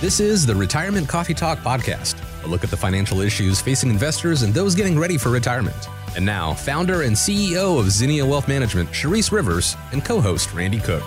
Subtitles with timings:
[0.00, 4.42] This is the Retirement Coffee Talk Podcast, a look at the financial issues facing investors
[4.42, 5.88] and those getting ready for retirement.
[6.14, 10.78] And now, founder and CEO of Zinnia Wealth Management, Charisse Rivers, and co host Randy
[10.78, 11.02] Cook.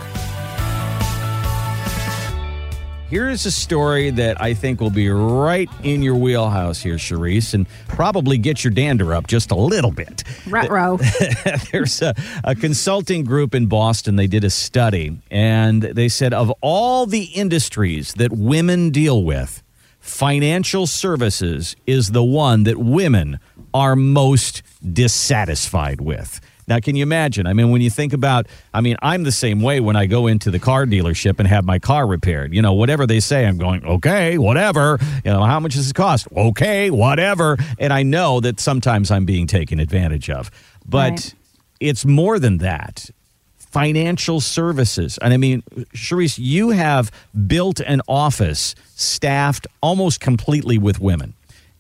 [3.12, 7.54] Here is a story that I think will be right in your wheelhouse here, Charisse,
[7.54, 10.24] and probably get your dander up just a little bit.
[10.72, 10.98] row.
[11.74, 12.16] There's a,
[12.46, 14.16] a consulting group in Boston.
[14.16, 19.62] They did a study, and they said of all the industries that women deal with,
[20.00, 23.42] financial services is the one that women
[23.74, 26.40] are most dissatisfied with.
[26.72, 27.48] Now, can you imagine?
[27.48, 30.28] I mean, when you think about, I mean, I'm the same way when I go
[30.28, 32.54] into the car dealership and have my car repaired.
[32.54, 34.98] You know, whatever they say, I'm going, okay, whatever.
[35.26, 36.30] You know, how much does it cost?
[36.32, 37.58] Okay, whatever.
[37.78, 40.50] And I know that sometimes I'm being taken advantage of.
[40.88, 41.36] But Right.
[41.82, 43.10] it's more than that.
[43.58, 45.20] Financial services.
[45.22, 45.64] And I mean,
[45.94, 47.12] Charisse, you have
[47.48, 51.34] built an office staffed almost completely with women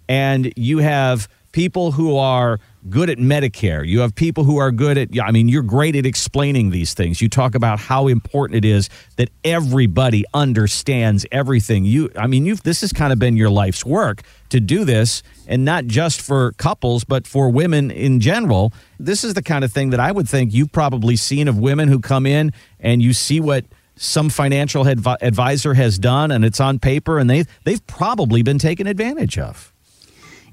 [0.10, 3.88] and you have people who are good at Medicare.
[3.88, 7.22] You have people who are good at, I mean, you're great at explaining these things.
[7.22, 11.86] You talk about how important it is that everybody understands everything.
[11.86, 15.22] You, I mean, you've, this has kind of been your life's work to do this
[15.48, 18.74] and not just for couples, but for women in general.
[19.00, 21.88] This is the kind of thing that I would think you've probably seen of women
[21.88, 23.66] who come in and you see what
[23.96, 28.58] some financial advi- advisor has done and it's on paper and they they've probably been
[28.58, 29.72] taken advantage of.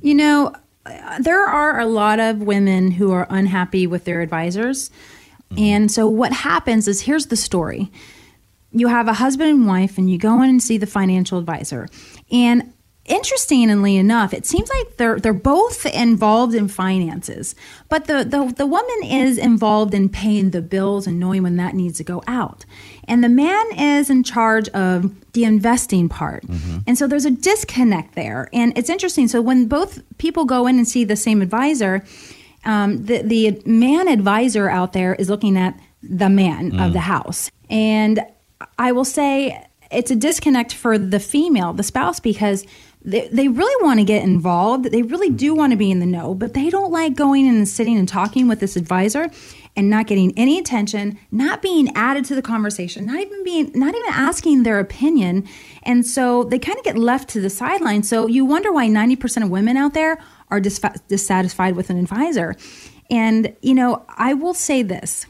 [0.01, 0.53] You know,
[1.21, 4.91] there are a lot of women who are unhappy with their advisors.
[5.57, 7.91] And so what happens is here's the story.
[8.71, 11.89] You have a husband and wife and you go in and see the financial advisor.
[12.31, 12.73] And
[13.09, 17.55] interestingly enough, it seems like they're they're both involved in finances.
[17.89, 21.75] But the, the the woman is involved in paying the bills and knowing when that
[21.75, 22.65] needs to go out.
[23.09, 26.45] And the man is in charge of the investing part.
[26.87, 28.49] And so there's a disconnect there.
[28.53, 29.29] And it's interesting.
[29.29, 32.05] So when both people go in and see the same advisor,
[32.65, 37.51] um, the, the man advisor out there is looking at the man of the house.
[37.71, 38.21] And
[38.79, 42.67] I will say it's a disconnect for the female, the spouse, because
[43.03, 44.87] they, they really want to get involved.
[44.87, 47.57] They really do want to be in the know, but they don't like going in
[47.57, 49.31] and sitting and talking with this advisor
[49.77, 53.95] and not getting any attention, not being added to the conversation, not even being, not
[53.95, 55.49] even asking their opinion.
[55.85, 58.03] And so they kind of get left to the sideline.
[58.03, 60.19] So you wonder why 90% of women out there
[60.51, 62.57] are dis- dissatisfied with an advisor.
[63.11, 65.27] And, you know, I will say this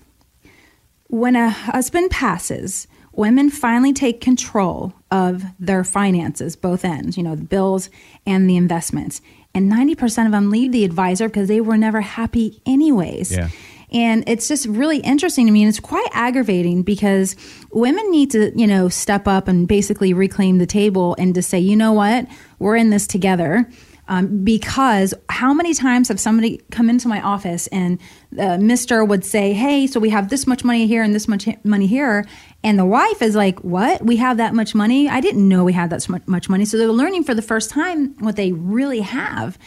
[1.08, 2.86] when a husband passes,
[3.18, 7.90] women finally take control of their finances, both ends, you know, the bills
[8.24, 9.20] and the investments.
[9.52, 13.32] And 90% of them leave the advisor because they were never happy, anyways.
[13.32, 13.48] Yeah.
[13.90, 15.62] And it's just really interesting to me.
[15.62, 17.34] And it's quite aggravating because
[17.72, 21.58] women need to, you know, step up and basically reclaim the table and to say,
[21.58, 22.28] you know what,
[22.60, 23.68] we're in this together.
[24.10, 28.00] Um, because how many times have somebody come into my office and
[28.38, 31.46] uh, Mister would say, "Hey, so we have this much money here and this much
[31.62, 32.26] money here,"
[32.64, 34.04] and the wife is like, "What?
[34.04, 35.08] We have that much money?
[35.08, 38.14] I didn't know we had that much money." So they're learning for the first time
[38.18, 39.58] what they really have.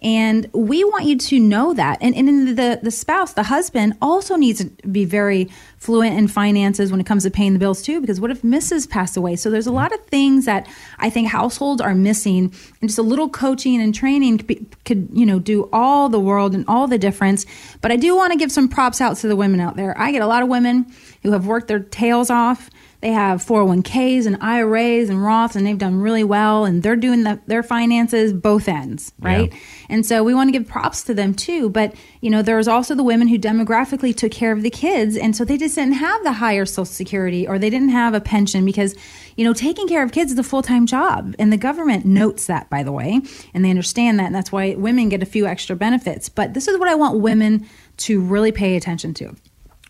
[0.00, 1.98] And we want you to know that.
[2.00, 5.48] And, and the, the spouse, the husband, also needs to be very
[5.78, 8.88] fluent in finances when it comes to paying the bills, too, because what if Mrs.
[8.88, 9.34] passed away?
[9.36, 12.52] So there's a lot of things that I think households are missing.
[12.80, 16.20] And just a little coaching and training could, be, could you know, do all the
[16.20, 17.44] world and all the difference.
[17.80, 19.98] But I do want to give some props out to the women out there.
[19.98, 20.86] I get a lot of women
[21.22, 22.70] who have worked their tails off.
[23.00, 27.22] They have 401ks and IRAs and Roths, and they've done really well, and they're doing
[27.22, 29.52] the, their finances both ends, right?
[29.88, 31.70] And so we want to give props to them too.
[31.70, 35.36] But you know, there's also the women who demographically took care of the kids, and
[35.36, 38.64] so they just didn't have the higher Social Security or they didn't have a pension
[38.64, 38.96] because
[39.36, 42.46] you know taking care of kids is a full time job, and the government notes
[42.46, 43.20] that by the way,
[43.54, 46.28] and they understand that, and that's why women get a few extra benefits.
[46.28, 47.64] But this is what I want women
[47.98, 49.36] to really pay attention to.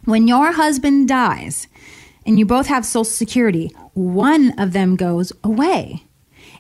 [0.05, 1.69] When your husband dies
[2.27, 6.05] and you both have Social Security, one of them goes away.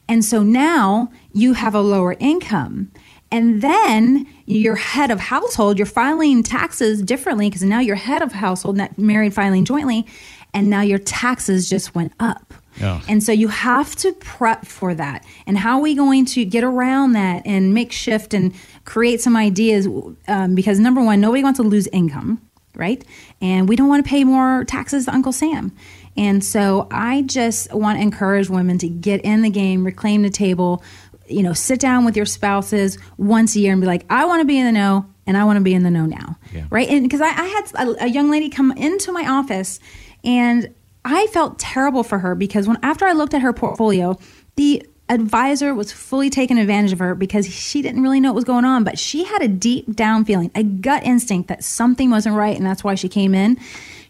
[0.08, 2.90] And so now you have a lower income.
[3.30, 8.32] And then you're head of household, you're filing taxes differently because now you're head of
[8.32, 10.06] household, not married filing jointly.
[10.54, 12.54] And now your taxes just went up.
[12.80, 13.00] Yeah.
[13.08, 15.26] And so you have to prep for that.
[15.46, 18.54] And how are we going to get around that and make shift and
[18.84, 19.86] create some ideas?
[20.26, 22.40] Um, because number one, nobody wants to lose income,
[22.78, 23.04] right?
[23.40, 25.72] And we don't want to pay more taxes to Uncle Sam.
[26.16, 30.30] And so I just want to encourage women to get in the game, reclaim the
[30.30, 30.82] table,
[31.26, 34.40] you know, sit down with your spouses once a year and be like, I want
[34.40, 36.38] to be in the know and I want to be in the know now.
[36.52, 36.66] Yeah.
[36.70, 36.88] Right.
[36.88, 39.78] And because I, I had a, a young lady come into my office
[40.24, 44.18] and I felt terrible for her because when after I looked at her portfolio,
[44.56, 48.44] The advisor was fully taking advantage of her because she didn't really know what was
[48.44, 52.36] going on, but she had a deep down feeling, a gut instinct that something wasn't
[52.36, 53.58] right, and that's why she came in.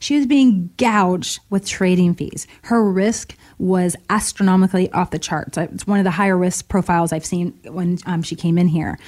[0.01, 2.47] She was being gouged with trading fees.
[2.63, 5.59] Her risk was astronomically off the charts.
[5.59, 8.99] It's one of the higher risk profiles I've seen when um, she came in here.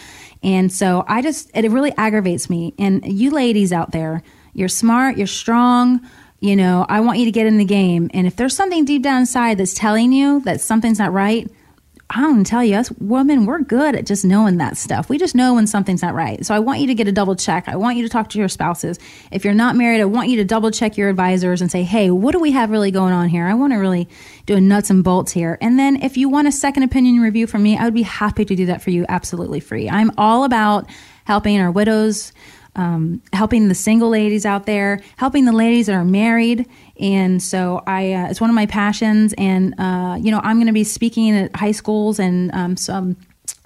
[0.42, 2.74] And so I just, it really aggravates me.
[2.78, 4.22] And you ladies out there,
[4.52, 6.00] you're smart, you're strong.
[6.40, 8.10] You know, I want you to get in the game.
[8.14, 11.48] And if there's something deep down inside that's telling you that something's not right,
[12.12, 15.08] I'm gonna tell you, us women, we're good at just knowing that stuff.
[15.08, 16.44] We just know when something's not right.
[16.44, 17.68] So I want you to get a double check.
[17.68, 18.98] I want you to talk to your spouses.
[19.30, 22.10] If you're not married, I want you to double check your advisors and say, hey,
[22.10, 23.46] what do we have really going on here?
[23.46, 24.08] I want to really
[24.46, 25.56] do a nuts and bolts here.
[25.60, 28.44] And then if you want a second opinion review from me, I would be happy
[28.44, 29.88] to do that for you absolutely free.
[29.88, 30.90] I'm all about
[31.24, 32.32] helping our widows
[32.76, 36.66] um, helping the single ladies out there, helping the ladies that are married.
[36.98, 39.34] And so I, uh, it's one of my passions.
[39.38, 43.16] And, uh, you know, I'm going to be speaking at high schools and um, some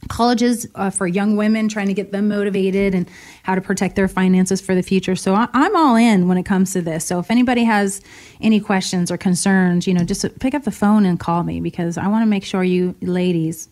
[0.09, 3.09] colleges uh, for young women, trying to get them motivated and
[3.43, 5.17] how to protect their finances for the future.
[5.17, 7.05] So I, I'm all in when it comes to this.
[7.05, 8.01] So if anybody has
[8.41, 11.99] any questions or concerns, you know, just pick up the phone and call me because
[11.99, 13.69] I want to make sure you ladies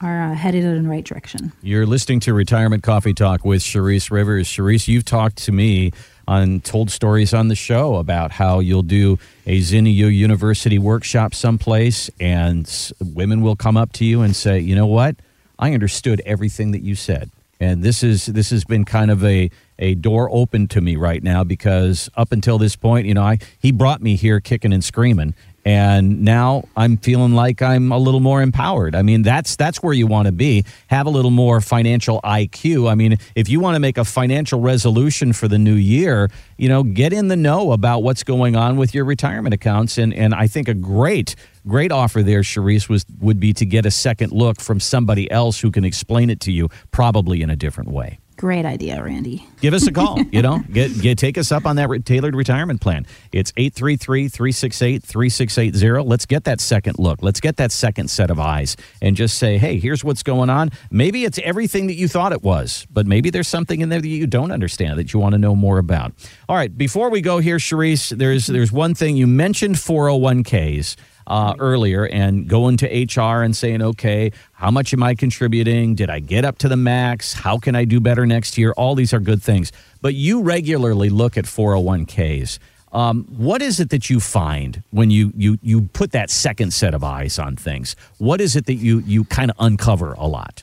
[0.00, 1.52] are uh, headed in the right direction.
[1.62, 4.48] You're listening to Retirement Coffee Talk with Charisse Rivers.
[4.48, 5.92] Charisse, you've talked to me
[6.28, 12.10] on told stories on the show about how you'll do a Zinnia University workshop someplace,
[12.20, 15.16] and women will come up to you and say, "You know what?
[15.58, 19.50] I understood everything that you said." And this is this has been kind of a
[19.78, 23.38] a door open to me right now because up until this point, you know, I
[23.58, 25.34] he brought me here kicking and screaming,
[25.66, 28.94] and now I'm feeling like I'm a little more empowered.
[28.94, 30.64] I mean, that's that's where you want to be.
[30.86, 32.88] Have a little more financial IQ.
[32.88, 36.68] I mean, if you want to make a financial resolution for the new year, you
[36.68, 39.98] know, get in the know about what's going on with your retirement accounts.
[39.98, 41.34] And and I think a great
[41.66, 45.58] great offer there, Charisse, was would be to get a second look from somebody else
[45.58, 48.20] who can explain it to you, probably in a different way.
[48.36, 49.48] Great idea, Randy.
[49.62, 50.20] Give us a call.
[50.30, 53.06] you know, get, get take us up on that re- tailored retirement plan.
[53.32, 56.06] It's 833-368-3680.
[56.06, 57.22] Let's get that second look.
[57.22, 60.70] Let's get that second set of eyes and just say, "Hey, here's what's going on."
[60.90, 64.08] Maybe it's everything that you thought it was, but maybe there's something in there that
[64.08, 66.12] you don't understand that you want to know more about.
[66.46, 70.94] All right, before we go here, Charisse, there's there's one thing you mentioned 401k's
[71.26, 75.94] uh, earlier and going to HR and saying, okay, how much am I contributing?
[75.94, 77.32] Did I get up to the max?
[77.32, 78.72] How can I do better next year?
[78.76, 79.72] All these are good things.
[80.00, 82.58] But you regularly look at 401ks.
[82.92, 86.94] Um, what is it that you find when you, you, you put that second set
[86.94, 87.96] of eyes on things?
[88.18, 90.62] What is it that you, you kind of uncover a lot?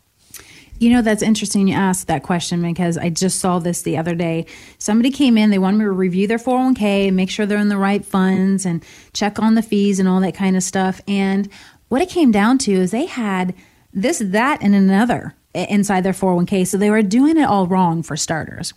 [0.80, 4.16] You know, that's interesting you asked that question because I just saw this the other
[4.16, 4.46] day.
[4.80, 7.70] Somebody came in, they wanted me to review their 401k and make sure they're in
[7.70, 8.84] the right funds and
[9.14, 11.00] check on the fees and all that kind of stuff.
[11.08, 11.50] And
[11.88, 13.54] what it came down to is they had
[13.94, 16.68] this, that, and another inside their 401k.
[16.68, 18.74] So they were doing it all wrong for starters.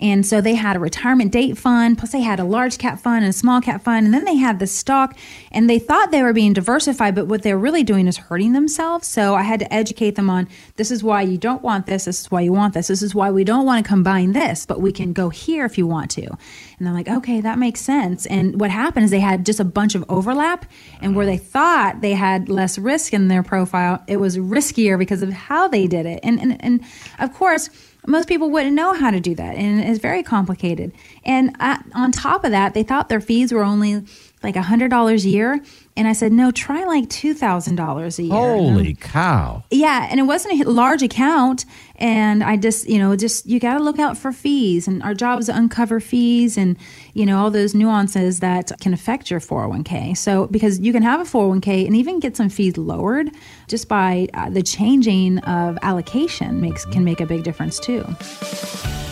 [0.00, 3.24] And so they had a retirement date fund, plus they had a large cap fund
[3.24, 5.16] and a small cap fund, and then they had the stock.
[5.52, 9.06] And they thought they were being diversified, but what they're really doing is hurting themselves.
[9.06, 12.20] So I had to educate them on this is why you don't want this, this
[12.22, 14.80] is why you want this, this is why we don't want to combine this, but
[14.80, 16.26] we can go here if you want to.
[16.26, 18.26] And they're like, okay, that makes sense.
[18.26, 20.66] And what happened is they had just a bunch of overlap,
[21.00, 25.22] and where they thought they had less risk in their profile, it was riskier because
[25.22, 26.20] of how they did it.
[26.22, 26.84] And and, and
[27.20, 27.70] of course,
[28.06, 30.92] most people wouldn't know how to do that, and it's very complicated.
[31.24, 34.04] And at, on top of that, they thought their fees were only
[34.44, 35.60] like $100 a year.
[35.96, 38.32] And I said, no, try like $2,000 a year.
[38.32, 39.64] Holy cow.
[39.70, 40.06] Yeah.
[40.10, 41.64] And it wasn't a large account.
[41.96, 44.86] And I just, you know, just, you got to look out for fees.
[44.88, 46.76] And our job is to uncover fees and,
[47.14, 50.16] you know, all those nuances that can affect your 401k.
[50.16, 53.30] So, because you can have a 401k and even get some fees lowered
[53.68, 58.02] just by uh, the changing of allocation makes, can make a big difference too.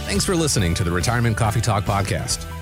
[0.07, 2.45] Thanks for listening to the Retirement Coffee Talk podcast.